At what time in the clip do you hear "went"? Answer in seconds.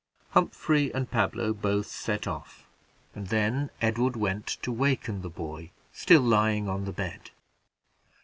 4.15-4.47